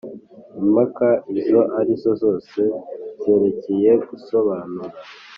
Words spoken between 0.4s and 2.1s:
Impaka izo ari